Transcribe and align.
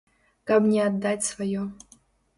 Каб 0.51 0.65
не 0.71 0.79
аддаць 0.87 1.29
сваё. 1.31 1.61